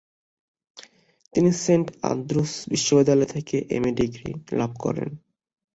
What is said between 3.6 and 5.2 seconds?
MD. Degree লাভ করেন।